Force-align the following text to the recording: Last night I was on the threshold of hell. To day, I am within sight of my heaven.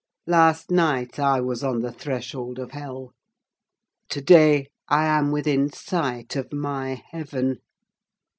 Last 0.25 0.71
night 0.71 1.19
I 1.19 1.41
was 1.41 1.63
on 1.63 1.83
the 1.83 1.91
threshold 1.91 2.57
of 2.57 2.71
hell. 2.71 3.13
To 4.09 4.19
day, 4.19 4.69
I 4.87 5.05
am 5.05 5.31
within 5.31 5.71
sight 5.71 6.35
of 6.35 6.51
my 6.51 7.03
heaven. 7.11 7.59